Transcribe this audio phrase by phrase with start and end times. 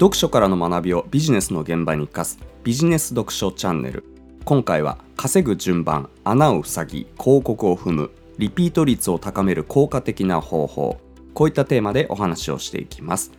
[0.00, 4.02] 読書からの学びをビジネスの現場に生かすビジネス読書チャンネル。
[4.46, 10.98] 今回は稼ぐ順番穴を塞ぎ広告を踏むリピート率を高める効果的な方法
[11.34, 13.30] こういったテーマでお話をしていきます。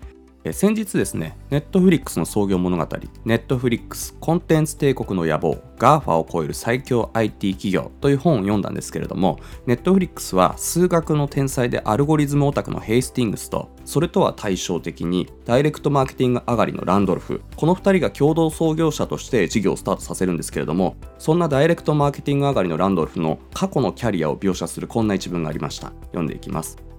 [0.50, 2.88] 先日ですね、ネットフリックスの創業物語、
[3.26, 25.90] ネットフリックスコンテンツ帝国の野望、GAFA を超える最強 IT 企業という本を読んだんですけれども、ネットフリックスは数学の天才でアルゴリズムオタクのヘイスティングスと、それとは対照的にダイレクトマーケティング上がりのランドルフ、この2人が共同創業者として事業をスタートさせるんですけれども、そんなダイレクトマーケティング上がりのランドルフの過去のキャリアを描写するこんな一文がありました。
[26.08, 26.91] 読んでいきます。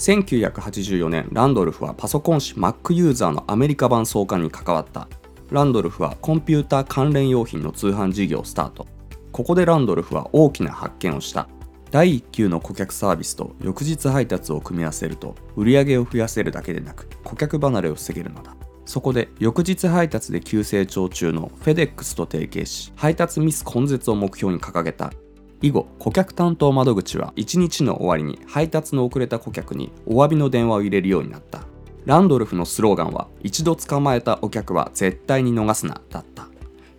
[0.00, 5.08] 1984年ランドルフはパソコン誌 Mac ユーザーのアメリカ版創刊に関わった。
[5.50, 8.86] ランドルフはコンピューター関連用品の通販事業をスタート。
[9.30, 11.48] ここでランドルフは大きな発見をした。
[11.90, 18.56] 第1級の顧客サービスと翌日配達を組み合わせると売り上げを増やせるだけでなく顧客離れを防げるのだ。
[18.86, 25.12] そこで翌日配達で急成長中のフェデックスと提携し配達ミス根絶を目標に掲げた。
[25.62, 31.64] 以後顧客担当窓口は1日の終わりに配達の遅れた顧客にお詫びの電話を入れるようになった。
[32.06, 36.48] ランドルフのスローガンは一度捕まえたお客は絶対に逃すなだった。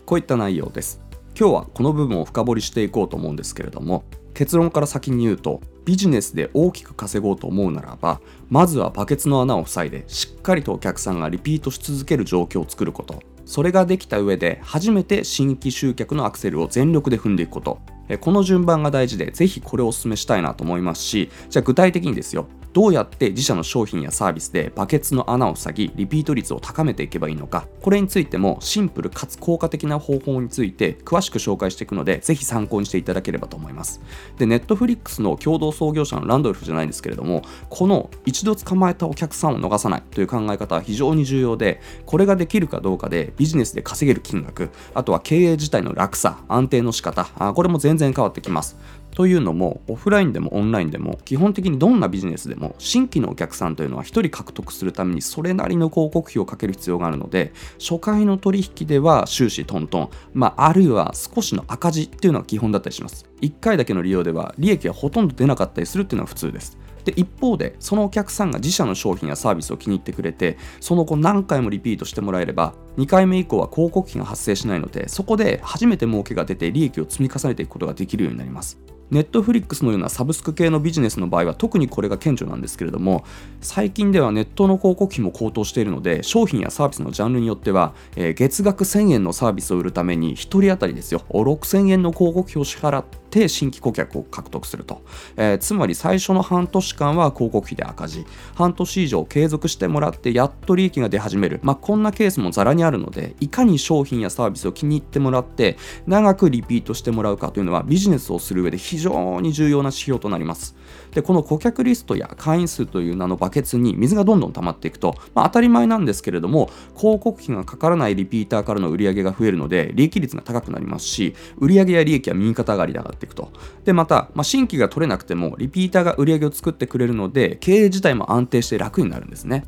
[0.05, 1.01] こういった内容です。
[1.39, 13.21] 今日はこの部分を深掘りしていこうと思うんですけれども結論から先に言うとビジネスで大きく稼ごうと思うならばまずはバケツの穴を塞いでしっかりとお客さんがリピートし続ける状況を作ること。
[13.45, 17.79] それができた上で初めて新規集客のアクセルを全力で踏んでいくこと。
[18.17, 22.47] この順番が大事でぜひこれをお勧めしたいなと思いますしじゃあ具体的にですよ。
[22.73, 27.67] どうやって自社の商品やサービスでバケツの穴を塞ぎリピート率を高めていけばいいのか。
[27.81, 34.01] これについてもシンプルかつ効果的な方法について詳しく紹介していくのでぜひ参考にしていただければと思います。
[34.37, 48.77] でネットフリックスの共同創業者のランドルフじゃないんですけれどもこの一度捕まえたお客さんを逃さないという考え方は非常に重要でこれができるかどうかでビジネスで稼げる金額あとは経営自体の楽さ安定の仕方あこれも全然変わってきます。
[49.13, 63.25] というのもオフラインでもオンラインでも基本的にどんなビジネスでも新規のお客さんというのは1人獲得するためにそれなりの広告費をかける必要があるので初回の取引では終始トントン、まあ、あるいは少しの赤字っていうのが基本だったりします。
[63.41, 66.77] 1回だけの利用では利益はほとんど出なかったりするっていうのは普通です。
[67.03, 78.79] で一方でそのお客さんが自社の商品やサービスを気に入ってくれてその後何回もリピートしてもらえれば2回目以降は広告費が発生しないのでそこで初めて儲けが出て利益を積み重ねていくことができるようになります。
[79.11, 83.25] ネットフリックスのようなサブスク系のビジネスの場合は特にこれが顕著なんですけれども
[83.59, 91.21] 最近ではネットの広告費も高騰しているので商品やサービスのジャンルによっては、えー、月額1000円のサービスを売るために1人当たりですよ。
[91.29, 95.01] 6000円の広告費を支払って新規顧客を獲得すると、
[95.37, 98.25] えー、つまり最初の半年間は広告費で赤字。
[98.55, 110.75] 半年以上継続してもらってやっと利益が出始める、まあ、こんなケースもざらにあるのでいかに商品やサービスを気に入ってもらって長くリピートしてもらうかというのはビジネスをする上で非常に重要な指標となります。
[111.11, 123.51] でこの顧客リストや会員数という名のバケツに水がどんどん溜まっていくと、まあ、当たり前なんですけれども広告費がかからないリピーターからの売り上げが増えるので利益率が高くなりますし売上や利益は右肩上がりで上がっていくと。
[123.85, 129.65] でまた、まあ、新規が取れなくてもリピーターが売り上げを作ってくれるので経営自体も安定して楽になるんですね。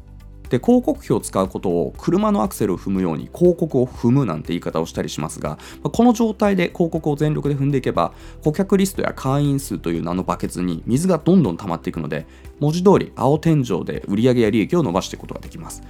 [0.50, 8.14] で広告費を使うことを車のアクセルを踏むように広告を踏むなんて言い方をしたりしますがこの状態で広告を全力で踏んでいけば
[8.44, 12.28] 顧客リストや会員数という名のバケツに水がどんどん溜まっていくので
[12.60, 15.82] 文字通り青天井で売り上げや利益を伸ばしていくことができます。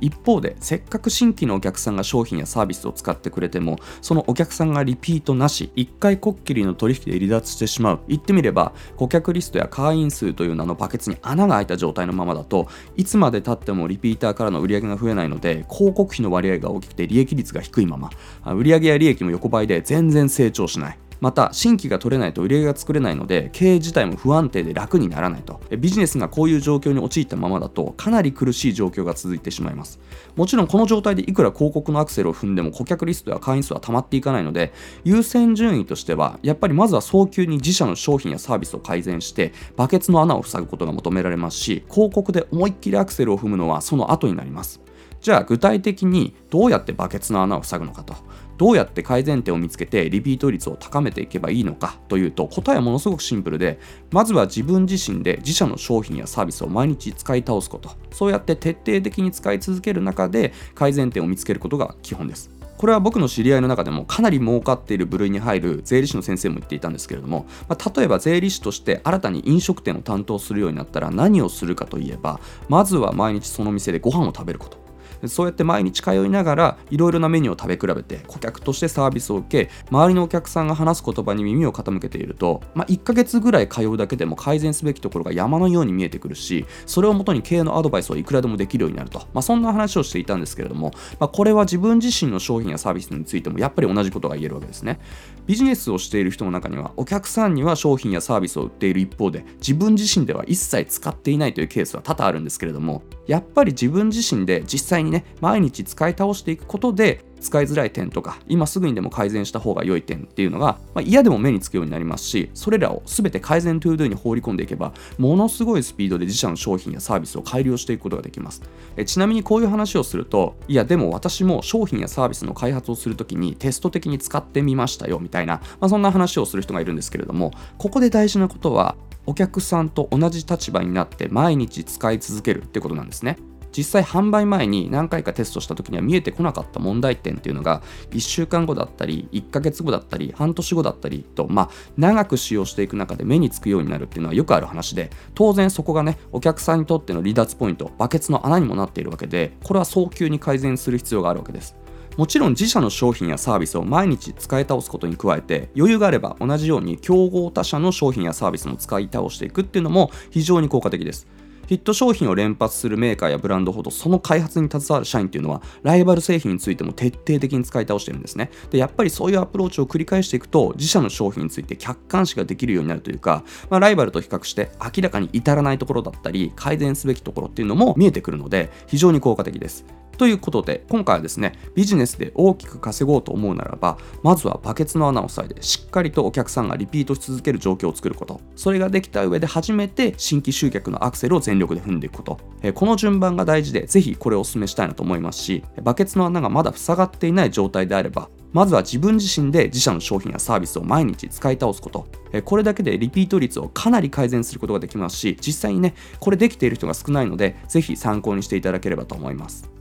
[0.00, 8.00] 一方でせっかく新規のお客さんが商品やサービスを使ってくれてもそのお客さんがリピートなし1回こっきりの取引で離脱してしまう。
[8.08, 18.10] 言ってみれば顧客リストや会員数という名のバケツに穴が開いた状態のままだといつまでたってもリピーターからの売り上げが増えないので広告費の割合が大きくて利益率が低いまま。
[18.54, 20.98] 売上や利益も横ばいで全然成長しない。
[21.20, 25.60] また新規が取れないと売り上げが作れないので経営自体も不安定で楽にならないと。
[25.78, 30.00] ビジネスがこういう状況に陥ったままだとかなり苦しい状況が続いてしまいます。
[30.36, 34.72] もちろんこの状態でいくら広告のアクセルを踏んでも顧客リストや会員数は溜まっていかないので
[35.04, 44.80] 優先順位としてはやっぱりまずは早急に自社の商品やサービスを改善してバケツの穴を塞ぐことが求められますし広告で思いっきりアクセルを踏むのはその後になります。
[45.20, 48.14] じゃあ具体的にどうやってバケツの穴を塞ぐのかと。
[48.60, 53.80] どうやって改善点を見つけてリピート率を高めていけばいいのかというと答えはものすごくシンプルで
[54.10, 57.92] まずは自分自身で自社の商品やサービスを毎日使い倒すこと。
[58.12, 62.50] そうやって徹底的に使い続ける中で改善点を見つけることが基本です。
[62.76, 74.79] これは僕の知り合いの中でもかなり儲かっている部類に入る税理士の先生も言っていたんですけれども、まあ、例えば税理士として新たに飲食店を担当するようになったら何をするかといえばまずは毎日その店でご飯を食べること。
[75.26, 95.00] そうやって毎日通いながらいろいろなメニューを食べ比べて顧客としてサービスを受け周りのお客さんが話す言葉に耳を傾けていると、まあ、1ヶ月ぐらい通うだけでも改善すべきところが山のように見えてくるしそれをもとに経営のアドバイスをいくらでもできるようになると、まあ、そんな話をしていたんですけれども、まあ、これは自分自身の商品やサービスについてもやっぱり同じことが言えるわけですね。
[95.46, 118.62] ビジネスをしている人の中にはお客さんには商品やサービスを売っている一方で自分自身では一切使っていないというケースは多々あるんですけれどもやっぱり自分自身で実際にね毎日使い倒していくことで使いづらい点とか今すぐにでも改善した方が良い点っていうのが、まあ、嫌でも目につくようになりますしそれらを全て改善 ToDo に放り込んでいけばものすごいスピードで自社の商品やサービスを改良していくことができます。
[118.96, 128.96] えちなみにこういう話をするといやでも私も商品やサービスの開発をするときにテスト的に使ってみましたよみたいな、まあ、そんな話をする人がいるんですけれどもここで大事なことは
[129.26, 133.36] お客さんと同じ立場になって毎日使い続けるってことなんですね。
[133.76, 151.76] 実際販売前に何回かテストした時には見えてこなかった問題点っていうのが1週間後だったり1ヶ月後だったり半年後だったりとまあ長く使用していく中で目につくようになるっていうのはよくある話で当然そこがねお客さんにとっての離脱ポイントバケツの穴にもなっているわけでこれは早急に改善する必要があるわけです。
[152.16, 161.26] もちろん自社の商品やサービスを毎日使い倒すことに加えて余裕があれば同じように競合他社の商品やサービスも使い倒していくっていうのも非常に効果的です。
[161.70, 168.50] ヒット商品を連発するメーカーやブランドほどその開発に携わる社員というのはライバル製品についても徹底的に使い倒してるんですね。
[168.70, 179.84] でやっぱりそういうアプローチを繰り返していくと自社の商品について客観視ができるようになるというか、まあ、ライバルと比較して明らかに至らないところだったり改善すべきところっていうのも見えてくるので非常に効果的です。
[180.20, 202.08] ということで今回はですねビジネスで大きく稼ごうと思うならばまずはバケツの穴を塞いでしっかりとお客さんがリピートし続ける状況を作ることそれができた上で初めて新規集客のアクセルを全力で踏んでいくことこの順番が大事でぜひこれをお勧めしたいなと思いますしバケツの穴がまだ塞がっていない状態であればまずは自分自身で自社の商品やサービスを毎日使い倒すこと。
[202.44, 209.79] これだけでリピート率をかなり改善することができますし、実際にね、これできている人が少ないので、ぜひ参考にしていただければと思います。